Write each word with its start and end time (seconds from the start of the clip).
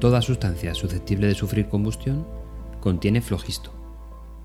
Toda 0.00 0.20
sustancia 0.20 0.74
susceptible 0.74 1.26
de 1.26 1.34
sufrir 1.34 1.68
combustión 1.68 2.26
contiene 2.80 3.22
flogisto, 3.22 3.72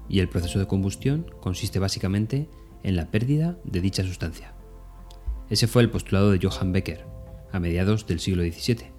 y 0.08 0.20
el 0.20 0.30
proceso 0.30 0.60
de 0.60 0.68
combustión 0.68 1.26
consiste 1.42 1.78
básicamente 1.78 2.48
en 2.84 2.96
la 2.96 3.12
pérdida 3.12 3.58
de 3.66 3.82
dicha 3.82 4.04
sustancia. 4.04 4.54
Ese 5.50 5.68
fue 5.68 5.82
el 5.82 5.90
postulado 5.90 6.32
de 6.32 6.40
Johann 6.42 6.72
Becker, 6.72 7.06
a 7.52 7.60
mediados 7.60 8.08
del 8.08 8.22
siglo 8.22 8.44
XVII. 8.44 8.92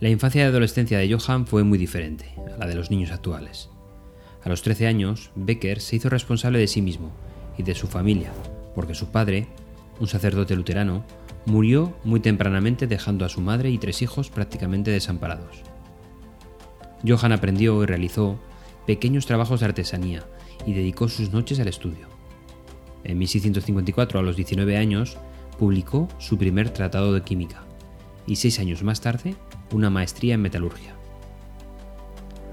La 0.00 0.08
infancia 0.08 0.42
y 0.42 0.46
adolescencia 0.46 0.98
de 0.98 1.14
Johann 1.14 1.46
fue 1.46 1.62
muy 1.62 1.78
diferente 1.78 2.34
a 2.52 2.58
la 2.58 2.66
de 2.66 2.74
los 2.74 2.90
niños 2.90 3.12
actuales. 3.12 3.70
A 4.42 4.48
los 4.48 4.62
13 4.62 4.88
años, 4.88 5.30
Becker 5.36 5.80
se 5.80 5.94
hizo 5.94 6.08
responsable 6.08 6.58
de 6.58 6.66
sí 6.66 6.82
mismo 6.82 7.12
y 7.56 7.62
de 7.62 7.76
su 7.76 7.86
familia, 7.86 8.32
porque 8.74 8.96
su 8.96 9.12
padre, 9.12 9.46
un 10.00 10.08
sacerdote 10.08 10.56
luterano, 10.56 11.04
murió 11.46 11.96
muy 12.04 12.20
tempranamente 12.20 12.86
dejando 12.86 13.24
a 13.24 13.28
su 13.28 13.40
madre 13.40 13.70
y 13.70 13.78
tres 13.78 14.02
hijos 14.02 14.30
prácticamente 14.30 14.90
desamparados. 14.90 15.62
Johann 17.06 17.32
aprendió 17.32 17.82
y 17.82 17.86
realizó 17.86 18.38
pequeños 18.86 19.26
trabajos 19.26 19.60
de 19.60 19.66
artesanía 19.66 20.24
y 20.66 20.72
dedicó 20.72 21.08
sus 21.08 21.32
noches 21.32 21.60
al 21.60 21.68
estudio. 21.68 22.08
En 23.04 23.18
1654, 23.18 24.18
a 24.18 24.22
los 24.22 24.36
19 24.36 24.76
años, 24.76 25.16
publicó 25.58 26.08
su 26.18 26.38
primer 26.38 26.70
tratado 26.70 27.14
de 27.14 27.22
química 27.22 27.64
y 28.26 28.36
seis 28.36 28.58
años 28.60 28.82
más 28.82 29.00
tarde 29.00 29.34
una 29.72 29.90
maestría 29.90 30.34
en 30.34 30.42
metalurgia. 30.42 30.94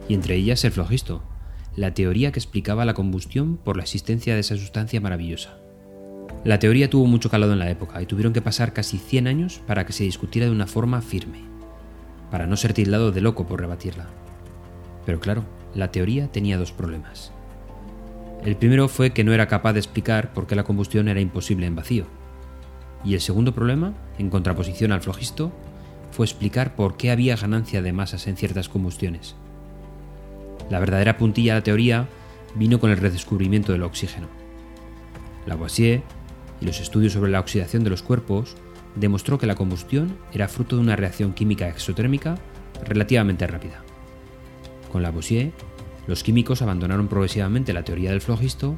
Y 0.07 0.13
entre 0.13 0.35
ellas 0.35 0.63
el 0.63 0.71
flogisto, 0.71 1.21
la 1.75 1.93
teoría 1.93 2.31
que 2.31 2.39
explicaba 2.39 2.85
la 2.85 2.93
combustión 2.93 3.57
por 3.57 3.77
la 3.77 3.83
existencia 3.83 4.33
de 4.33 4.39
esa 4.39 4.57
sustancia 4.57 5.01
maravillosa. 5.01 5.57
La 6.43 6.59
teoría 6.59 6.89
tuvo 6.89 7.07
mucho 7.07 7.29
calado 7.29 7.53
en 7.53 7.59
la 7.59 7.69
época 7.69 8.01
y 8.01 8.05
tuvieron 8.05 8.33
que 8.33 8.41
pasar 8.41 8.73
casi 8.73 8.97
100 8.97 9.27
años 9.27 9.61
para 9.65 9.85
que 9.85 9.93
se 9.93 10.03
discutiera 10.03 10.45
de 10.45 10.53
una 10.53 10.67
forma 10.67 11.01
firme, 11.01 11.41
para 12.31 12.47
no 12.47 12.55
ser 12.55 12.73
tildado 12.73 13.11
de 13.11 13.21
loco 13.21 13.47
por 13.47 13.59
rebatirla. 13.59 14.07
Pero 15.05 15.19
claro, 15.19 15.43
la 15.73 15.91
teoría 15.91 16.31
tenía 16.31 16.57
dos 16.57 16.71
problemas. 16.71 17.31
El 18.45 18.55
primero 18.55 18.87
fue 18.87 19.11
que 19.11 19.23
no 19.23 19.33
era 19.33 19.47
capaz 19.47 19.73
de 19.73 19.79
explicar 19.79 20.33
por 20.33 20.47
qué 20.47 20.55
la 20.55 20.63
combustión 20.63 21.07
era 21.07 21.19
imposible 21.19 21.65
en 21.65 21.75
vacío. 21.75 22.05
Y 23.03 23.13
el 23.13 23.21
segundo 23.21 23.53
problema, 23.53 23.93
en 24.17 24.29
contraposición 24.29 24.91
al 24.91 25.01
flogisto, 25.01 25.51
fue 26.11 26.25
explicar 26.25 26.75
por 26.75 26.97
qué 26.97 27.11
había 27.11 27.35
ganancia 27.35 27.81
de 27.81 27.93
masas 27.93 28.27
en 28.27 28.37
ciertas 28.37 28.69
combustiones. 28.69 29.35
La 30.69 30.79
verdadera 30.79 31.17
puntilla 31.17 31.53
de 31.53 31.59
la 31.59 31.63
teoría 31.63 32.07
vino 32.55 32.79
con 32.79 32.91
el 32.91 32.97
redescubrimiento 32.97 33.71
del 33.71 33.83
oxígeno. 33.83 34.27
Lavoisier 35.45 36.01
y 36.61 36.65
los 36.65 36.79
estudios 36.79 37.13
sobre 37.13 37.31
la 37.31 37.39
oxidación 37.39 37.83
de 37.83 37.89
los 37.89 38.03
cuerpos 38.03 38.55
demostró 38.95 39.37
que 39.37 39.47
la 39.47 39.55
combustión 39.55 40.17
era 40.33 40.47
fruto 40.47 40.75
de 40.75 40.81
una 40.81 40.95
reacción 40.95 41.33
química 41.33 41.67
exotérmica 41.67 42.37
relativamente 42.83 43.47
rápida. 43.47 43.83
Con 44.91 45.03
Lavoisier, 45.03 45.51
los 46.07 46.23
químicos 46.23 46.61
abandonaron 46.61 47.07
progresivamente 47.07 47.73
la 47.73 47.83
teoría 47.83 48.11
del 48.11 48.21
flogisto 48.21 48.77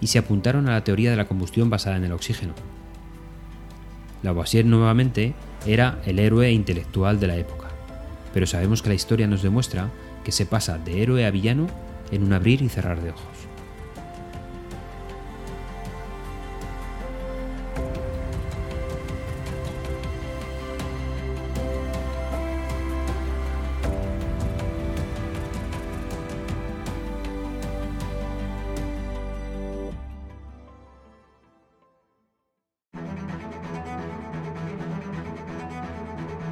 y 0.00 0.06
se 0.06 0.18
apuntaron 0.18 0.68
a 0.68 0.72
la 0.72 0.84
teoría 0.84 1.10
de 1.10 1.16
la 1.16 1.26
combustión 1.26 1.70
basada 1.70 1.96
en 1.96 2.04
el 2.04 2.12
oxígeno. 2.12 2.54
Lavoisier 4.22 4.64
nuevamente 4.64 5.34
era 5.66 6.00
el 6.06 6.18
héroe 6.18 6.50
intelectual 6.52 7.20
de 7.20 7.26
la 7.26 7.36
época, 7.36 7.68
pero 8.32 8.46
sabemos 8.46 8.82
que 8.82 8.88
la 8.88 8.94
historia 8.94 9.26
nos 9.26 9.42
demuestra 9.42 9.90
que 10.24 10.32
se 10.32 10.46
pasa 10.46 10.78
de 10.78 11.02
héroe 11.02 11.26
a 11.26 11.30
villano 11.30 11.66
en 12.10 12.22
un 12.22 12.32
abrir 12.32 12.62
y 12.62 12.68
cerrar 12.68 13.02
de 13.02 13.10
ojos. 13.10 13.48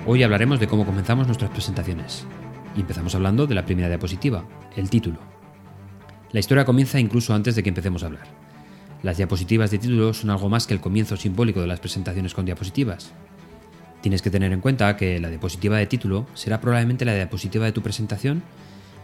Hoy 0.09 0.23
hablaremos 0.23 0.61
de 0.61 0.69
cómo 0.69 0.87
comenzamos 0.87 1.27
nuestras 1.27 1.51
presentaciones. 1.51 2.25
Y 2.77 2.81
empezamos 2.83 3.17
hablando 3.17 3.49
de 3.49 3.57
la 3.57 3.65
primera 3.65 3.89
diapositiva, 3.89 4.45
el 4.77 4.89
título. 4.89 5.19
La 6.31 6.39
historia 6.39 6.65
comienza 6.65 7.01
incluso 7.01 7.35
antes 7.35 7.57
de 7.57 7.65
que 7.65 7.71
empecemos 7.71 8.05
a 8.05 8.07
hablar. 8.07 8.29
Las 9.03 9.17
diapositivas 9.17 9.73
de 9.73 9.79
título 9.79 10.15
son 10.15 10.31
algo 10.31 10.49
más 10.49 10.69
que 10.69 10.75
el 10.75 10.81
comienzo 10.81 11.17
simbólico 11.17 11.61
de 11.61 11.67
las 11.67 11.81
presentaciones 11.81 12.35
con 12.35 12.45
diapositivas. 12.45 13.11
Tienes 14.01 14.23
que 14.23 14.31
tener 14.31 14.53
en 14.53 14.61
cuenta 14.61 14.97
que 14.97 15.19
la 15.19 15.29
diapositiva 15.29 15.77
de 15.79 15.87
título 15.87 16.29
será 16.35 16.61
probablemente 16.61 17.05
la 17.05 17.17
diapositiva 17.17 17.65
de 17.65 17.73
tu 17.73 17.83
presentación 17.83 18.45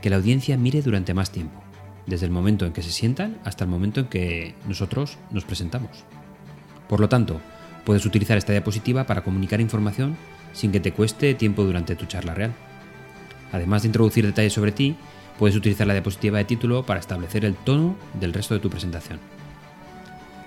que 0.03 0.09
la 0.09 0.17
audiencia 0.17 0.57
mire 0.57 0.83
durante 0.83 1.15
más 1.15 1.33
tiempo, 1.33 1.65
desde 2.07 2.27
el 2.27 2.33
momento 2.33 2.65
en 2.65 2.73
que 2.73 2.83
se 2.83 2.93
sientan 2.93 3.41
hasta 3.45 3.65
el 3.65 3.71
momento 3.71 3.99
en 3.99 4.07
que 4.07 4.55
nosotros 4.69 5.19
nos 5.33 5.45
presentamos. 5.45 6.05
Por 6.89 7.01
lo 7.01 7.09
tanto, 7.09 7.41
puedes 7.85 8.07
utilizar 8.07 8.39
esta 8.39 8.53
diapositiva 8.53 9.05
para 9.05 9.25
comunicar 9.25 9.61
información 9.61 10.17
sin 10.53 10.73
que 10.73 10.81
te 10.81 10.93
cueste 10.93 11.35
tiempo 11.35 11.65
durante 11.65 11.97
tu 11.97 12.07
charla 12.07 12.35
real. 12.35 12.53
Además 13.53 13.83
de 13.83 13.89
introducir 13.89 14.25
detalles 14.25 14.53
sobre 14.53 14.73
ti, 14.73 14.97
puedes 15.39 15.57
utilizar 15.57 15.87
la 15.87 15.95
diapositiva 15.95 16.39
de 16.39 16.45
título 16.45 16.85
para 16.85 17.01
establecer 17.01 17.45
el 17.45 17.55
tono 17.55 17.97
del 18.15 18.33
resto 18.33 18.55
de 18.55 18.61
tu 18.61 18.71
presentación. 18.71 19.19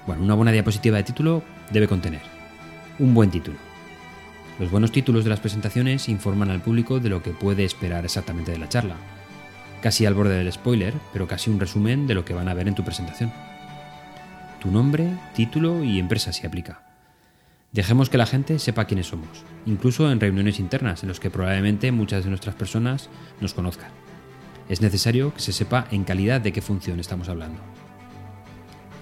Bueno, 0.08 0.24
una 0.24 0.36
buena 0.36 0.52
diapositiva 0.52 0.98
de 0.98 1.04
título 1.04 1.44
debe 1.72 1.88
contener 1.88 2.22
un 3.00 3.14
buen 3.14 3.30
título. 3.30 3.58
Los 4.60 4.72
buenos 4.72 4.92
títulos 4.92 5.24
de 5.24 5.30
las 5.30 5.40
presentaciones 5.40 6.08
informan 6.08 6.50
al 6.50 6.62
público 6.62 7.00
de 7.00 7.10
lo 7.10 7.22
que 7.22 7.32
puede 7.32 7.66
esperar 7.66 8.06
exactamente 8.06 8.52
de 8.52 8.58
la 8.58 8.70
charla. 8.70 8.96
Casi 9.82 10.06
al 10.06 10.14
borde 10.14 10.38
del 10.38 10.52
spoiler, 10.52 10.94
pero 11.12 11.28
casi 11.28 11.50
un 11.50 11.60
resumen 11.60 12.08
de 12.08 12.14
lo 12.14 12.24
que 12.24 12.34
van 12.34 12.48
a 12.48 12.54
ver 12.54 12.68
en 12.68 12.76
tu 12.76 12.84
presentación. 12.84 13.34
Tu 14.62 14.72
nombre, 14.72 15.10
título 15.36 15.84
y 15.84 16.00
empresa 16.00 16.32
si 16.32 16.48
aplica. 16.48 16.85
Dejemos 17.76 18.10
que 18.10 18.18
la 18.18 18.26
gente 18.26 18.58
sepa 18.58 18.86
quiénes 18.86 19.08
somos, 19.08 19.44
incluso 19.66 20.10
en 20.10 20.22
reuniones 20.22 20.62
internas 20.62 21.04
en 21.04 21.10
las 21.10 21.20
que 21.20 21.30
probablemente 21.30 21.92
muchas 21.92 22.24
de 22.24 22.30
nuestras 22.30 22.56
personas 22.56 23.10
nos 23.42 23.54
conozcan. 23.54 23.90
Es 24.70 24.80
necesario 24.80 25.34
que 25.34 25.42
se 25.42 25.52
sepa 25.52 25.86
en 25.92 26.06
calidad 26.06 26.40
de 26.40 26.54
qué 26.54 26.62
función 26.62 27.02
estamos 27.02 27.28
hablando. 27.28 27.60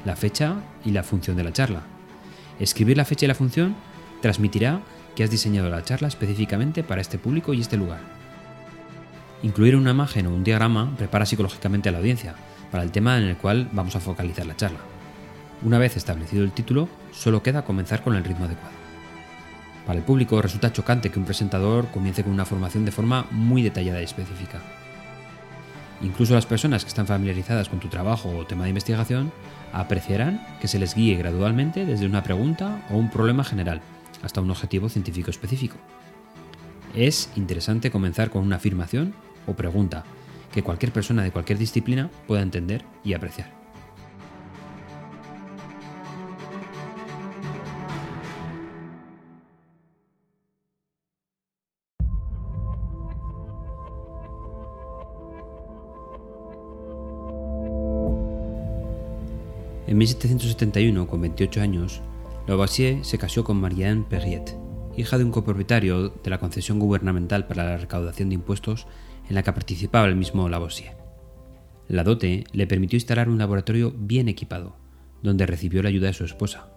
La 0.05 0.15
fecha 0.15 0.55
y 0.83 0.89
la 0.89 1.03
función 1.03 1.37
de 1.37 1.43
la 1.43 1.53
charla. 1.53 1.83
Escribir 2.59 2.97
la 2.97 3.05
fecha 3.05 3.25
y 3.25 3.27
la 3.27 3.35
función 3.35 3.75
transmitirá 4.23 4.81
que 5.15 5.23
has 5.23 5.29
diseñado 5.29 5.69
la 5.69 5.83
charla 5.83 6.07
específicamente 6.07 6.83
para 6.83 7.01
este 7.01 7.19
público 7.19 7.53
y 7.53 7.61
este 7.61 7.77
lugar. 7.77 8.01
Incluir 9.43 9.75
una 9.75 9.91
imagen 9.91 10.25
o 10.25 10.33
un 10.33 10.43
diagrama 10.43 10.95
prepara 10.97 11.27
psicológicamente 11.27 11.89
a 11.89 11.91
la 11.91 11.99
audiencia 11.99 12.33
para 12.71 12.83
el 12.83 12.91
tema 12.91 13.19
en 13.19 13.25
el 13.25 13.37
cual 13.37 13.69
vamos 13.71 13.95
a 13.95 13.99
focalizar 13.99 14.47
la 14.47 14.55
charla. 14.55 14.92
Una 15.63 15.77
vez 15.77 15.95
establecido 15.95 16.43
el 16.43 16.51
título, 16.51 16.89
solo 17.13 17.41
queda 17.41 17.63
comenzar 17.63 18.03
con 18.03 18.15
el 18.15 18.23
ritmo 18.25 18.45
adecuado. 18.45 18.75
Para 19.85 19.99
el 19.99 20.05
público 20.05 20.41
resulta 20.41 20.73
chocante 20.73 21.09
que 21.09 21.19
un 21.19 21.25
presentador 21.25 21.87
comience 21.87 22.23
con 22.23 22.33
una 22.33 22.45
formación 22.45 22.83
de 22.83 22.91
forma 22.91 23.27
muy 23.31 23.61
detallada 23.61 24.01
y 24.01 24.05
específica. 24.05 24.61
Incluso 26.01 26.33
las 26.33 26.45
personas 26.45 26.83
que 26.83 26.89
están 26.89 27.07
familiarizadas 27.07 27.69
con 27.69 27.79
tu 27.79 27.87
trabajo 27.87 28.29
o 28.29 28.45
tema 28.45 28.63
de 28.63 28.71
investigación 28.71 29.31
apreciarán 29.71 30.45
que 30.59 30.67
se 30.67 30.79
les 30.79 30.95
guíe 30.95 31.15
gradualmente 31.15 31.85
desde 31.85 32.05
una 32.05 32.23
pregunta 32.23 32.85
o 32.91 32.97
un 32.97 33.09
problema 33.09 33.45
general 33.45 33.81
hasta 34.21 34.41
un 34.41 34.51
objetivo 34.51 34.89
científico 34.89 35.31
específico. 35.31 35.77
Es 36.93 37.29
interesante 37.37 37.89
comenzar 37.89 38.29
con 38.29 38.43
una 38.43 38.57
afirmación 38.57 39.13
o 39.47 39.53
pregunta 39.53 40.03
que 40.53 40.61
cualquier 40.61 40.91
persona 40.91 41.23
de 41.23 41.31
cualquier 41.31 41.57
disciplina 41.57 42.09
pueda 42.27 42.41
entender 42.41 42.83
y 43.03 43.13
apreciar. 43.13 43.62
En 59.93 59.99
1771, 59.99 61.05
con 61.05 61.21
28 61.21 61.61
años, 61.61 62.01
Lavoisier 62.47 63.05
se 63.05 63.19
casó 63.19 63.43
con 63.43 63.61
Marianne 63.61 64.03
Perriet, 64.09 64.57
hija 64.97 65.19
de 65.19 65.23
un 65.23 65.29
copropietario 65.29 66.09
de 66.09 66.29
la 66.31 66.39
concesión 66.39 66.79
gubernamental 66.79 67.45
para 67.45 67.63
la 67.63 67.77
recaudación 67.77 68.29
de 68.29 68.33
impuestos 68.33 68.87
en 69.29 69.35
la 69.35 69.43
que 69.43 69.53
participaba 69.53 70.07
el 70.07 70.15
mismo 70.15 70.49
Lavoisier. 70.49 70.97
La 71.87 72.03
dote 72.03 72.45
le 72.53 72.65
permitió 72.65 72.97
instalar 72.97 73.29
un 73.29 73.37
laboratorio 73.37 73.93
bien 73.95 74.29
equipado, 74.29 74.77
donde 75.21 75.45
recibió 75.45 75.83
la 75.83 75.89
ayuda 75.89 76.07
de 76.07 76.13
su 76.13 76.25
esposa, 76.25 76.73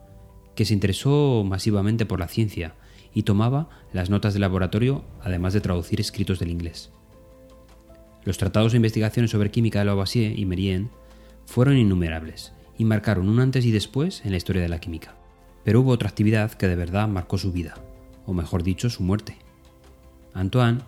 que 0.55 0.67
se 0.67 0.75
interesó 0.75 1.43
masivamente 1.43 2.05
por 2.05 2.21
la 2.21 2.29
ciencia 2.29 2.75
y 3.15 3.23
tomaba 3.23 3.71
las 3.95 4.11
notas 4.11 4.35
del 4.35 4.43
laboratorio 4.43 5.07
además 5.23 5.55
de 5.55 5.63
traducir 5.63 6.03
escritos 6.03 6.39
del 6.39 6.51
inglés. 6.51 6.93
Los 8.27 8.37
tratados 8.37 8.75
e 8.75 8.77
investigaciones 8.77 9.31
sobre 9.31 9.51
química 9.51 9.79
de 9.79 9.87
Lavoisier 9.87 10.39
y 10.39 10.45
Merienne 10.45 10.91
fueron 11.47 11.79
innumerables 11.79 12.53
y 12.79 12.85
marcaron 12.85 13.29
un 13.29 13.41
antes 13.41 13.65
y 13.65 13.71
después 13.71 14.23
en 14.25 14.31
la 14.33 14.37
historia 14.37 14.63
de 14.63 14.69
la 14.69 14.81
química. 14.81 15.15
Pero 15.65 15.81
hubo 15.81 15.91
otra 15.91 16.09
actividad 16.09 16.53
que 16.53 16.69
de 16.69 16.77
verdad 16.77 17.09
marcó 17.09 17.39
su 17.39 17.53
vida, 17.53 17.75
o 18.25 18.33
mejor 18.33 18.63
dicho, 18.63 18.91
su 18.91 19.03
muerte. 19.03 19.37
Antoine 20.35 20.81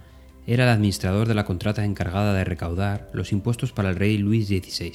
era 0.47 0.65
el 0.65 0.71
administrador 0.71 1.29
de 1.29 1.35
la 1.35 1.45
contrata 1.45 1.85
encargada 1.85 2.33
de 2.33 2.45
recaudar 2.45 3.11
los 3.13 3.33
impuestos 3.33 3.73
para 3.73 3.91
el 3.91 3.97
rey 3.97 4.19
Luis 4.19 4.47
XVI. 4.49 4.93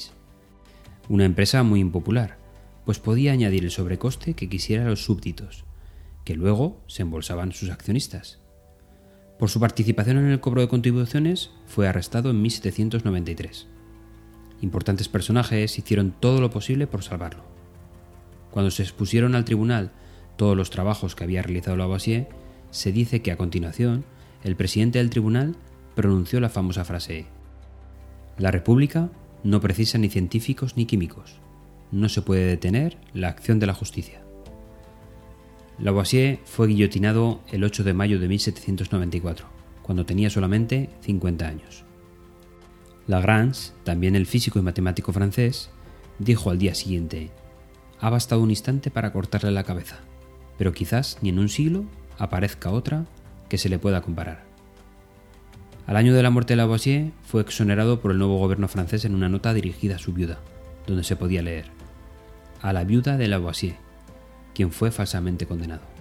Una 1.09 1.25
empresa 1.25 1.63
muy 1.63 1.79
impopular, 1.79 2.37
pues 2.85 2.99
podía 2.99 3.33
añadir 3.33 3.63
el 3.63 3.71
sobrecoste 3.71 4.33
que 4.33 4.49
quisiera 4.49 4.85
a 4.85 4.89
los 4.89 5.03
súbditos, 5.03 5.63
que 6.23 6.35
luego 6.35 6.81
se 6.87 7.01
embolsaban 7.01 7.51
sus 7.51 7.69
accionistas. 7.69 8.39
Por 9.37 9.49
su 9.49 9.59
participación 9.59 10.17
en 10.17 10.29
el 10.29 10.39
cobro 10.39 10.61
de 10.61 10.69
contribuciones 10.69 11.51
fue 11.65 11.87
arrestado 11.87 12.29
en 12.29 12.41
1793. 12.41 13.67
Importantes 14.63 15.09
personajes 15.09 15.77
hicieron 15.77 16.13
todo 16.17 16.39
lo 16.39 16.49
posible 16.49 16.87
por 16.87 17.03
salvarlo. 17.03 17.43
Cuando 18.49 18.71
se 18.71 18.81
expusieron 18.81 19.35
al 19.35 19.43
tribunal 19.43 19.91
todos 20.37 20.55
los 20.55 20.69
trabajos 20.69 21.15
que 21.15 21.25
había 21.25 21.41
realizado 21.41 21.75
Lavoisier, 21.75 22.29
se 22.71 22.93
dice 22.93 23.21
que 23.21 23.33
a 23.33 23.35
continuación 23.35 24.05
el 24.41 24.55
presidente 24.55 24.99
del 24.99 25.09
tribunal 25.09 25.57
pronunció 25.95 26.39
la 26.39 26.47
famosa 26.47 26.85
frase 26.85 27.25
La 28.37 28.51
República 28.51 29.09
no 29.43 29.59
precisa 29.59 29.97
ni 29.97 30.07
científicos 30.07 30.77
ni 30.77 30.85
químicos. 30.85 31.41
No 31.91 32.07
se 32.07 32.21
puede 32.21 32.45
detener 32.45 32.97
la 33.13 33.27
acción 33.27 33.59
de 33.59 33.67
la 33.67 33.73
justicia. 33.73 34.21
Lavoisier 35.77 36.39
fue 36.45 36.67
guillotinado 36.67 37.41
el 37.51 37.65
8 37.65 37.83
de 37.83 37.93
mayo 37.93 38.17
de 38.17 38.29
1794, 38.29 39.45
cuando 39.81 40.05
tenía 40.05 40.29
solamente 40.29 40.89
50 41.01 41.45
años. 41.45 41.83
Lagrange, 43.07 43.71
también 43.83 44.15
el 44.15 44.25
físico 44.25 44.59
y 44.59 44.61
matemático 44.61 45.11
francés, 45.11 45.69
dijo 46.19 46.49
al 46.49 46.57
día 46.57 46.73
siguiente, 46.73 47.31
ha 47.99 48.09
bastado 48.09 48.41
un 48.41 48.49
instante 48.49 48.91
para 48.91 49.11
cortarle 49.11 49.51
la 49.51 49.63
cabeza, 49.63 49.99
pero 50.57 50.73
quizás 50.73 51.17
ni 51.21 51.29
en 51.29 51.39
un 51.39 51.49
siglo 51.49 51.85
aparezca 52.17 52.71
otra 52.71 53.05
que 53.49 53.57
se 53.57 53.69
le 53.69 53.79
pueda 53.79 54.01
comparar. 54.01 54.43
Al 55.85 55.97
año 55.97 56.13
de 56.13 56.23
la 56.23 56.29
muerte 56.29 56.53
de 56.53 56.57
Lavoisier 56.57 57.11
fue 57.23 57.41
exonerado 57.41 57.99
por 57.99 58.11
el 58.11 58.17
nuevo 58.17 58.37
gobierno 58.37 58.69
francés 58.69 59.03
en 59.03 59.15
una 59.15 59.27
nota 59.27 59.53
dirigida 59.53 59.97
a 59.97 59.99
su 59.99 60.13
viuda, 60.13 60.39
donde 60.87 61.03
se 61.03 61.17
podía 61.17 61.41
leer 61.41 61.65
a 62.61 62.71
la 62.71 62.85
viuda 62.85 63.17
de 63.17 63.27
Lavoisier, 63.27 63.75
quien 64.55 64.71
fue 64.71 64.89
falsamente 64.89 65.45
condenado. 65.45 65.92